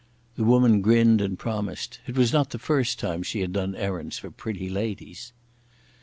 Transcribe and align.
The 0.35 0.43
woman 0.43 0.81
grinned 0.81 1.21
and 1.21 1.37
promised. 1.37 1.99
It 2.07 2.17
was 2.17 2.33
not 2.33 2.49
the 2.49 2.57
first 2.57 2.97
time 2.97 3.21
she 3.21 3.41
had 3.41 3.53
done 3.53 3.75
errands 3.75 4.17
for 4.17 4.31
pretty 4.31 4.67
ladies. 4.67 5.31